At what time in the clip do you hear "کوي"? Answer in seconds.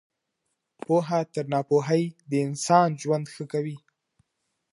3.53-3.77